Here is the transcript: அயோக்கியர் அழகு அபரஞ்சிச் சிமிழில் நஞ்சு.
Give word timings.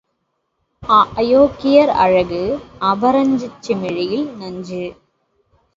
அயோக்கியர் 1.15 1.91
அழகு 1.97 2.41
அபரஞ்சிச் 2.81 3.61
சிமிழில் 3.61 4.27
நஞ்சு. 4.35 4.83